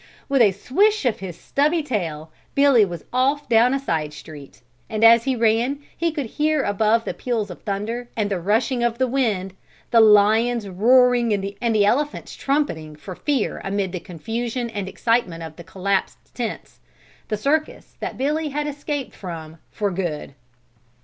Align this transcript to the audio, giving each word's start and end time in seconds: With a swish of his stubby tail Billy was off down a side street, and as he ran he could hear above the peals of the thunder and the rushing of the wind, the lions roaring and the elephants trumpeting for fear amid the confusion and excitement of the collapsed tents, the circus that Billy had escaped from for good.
With 0.27 0.41
a 0.41 0.51
swish 0.51 1.05
of 1.05 1.19
his 1.19 1.39
stubby 1.39 1.83
tail 1.83 2.31
Billy 2.55 2.83
was 2.83 3.05
off 3.13 3.47
down 3.47 3.71
a 3.71 3.77
side 3.79 4.13
street, 4.13 4.63
and 4.89 5.03
as 5.03 5.25
he 5.25 5.35
ran 5.35 5.77
he 5.95 6.11
could 6.11 6.25
hear 6.25 6.63
above 6.63 7.05
the 7.05 7.13
peals 7.13 7.51
of 7.51 7.59
the 7.59 7.63
thunder 7.65 8.09
and 8.17 8.31
the 8.31 8.39
rushing 8.41 8.81
of 8.83 8.97
the 8.97 9.05
wind, 9.05 9.53
the 9.91 10.01
lions 10.01 10.67
roaring 10.67 11.31
and 11.33 11.43
the 11.75 11.85
elephants 11.85 12.35
trumpeting 12.35 12.95
for 12.95 13.13
fear 13.13 13.61
amid 13.63 13.91
the 13.91 13.99
confusion 13.99 14.71
and 14.71 14.89
excitement 14.89 15.43
of 15.43 15.55
the 15.55 15.63
collapsed 15.63 16.17
tents, 16.33 16.79
the 17.27 17.37
circus 17.37 17.95
that 17.99 18.17
Billy 18.17 18.49
had 18.49 18.65
escaped 18.65 19.13
from 19.13 19.59
for 19.69 19.91
good. 19.91 20.33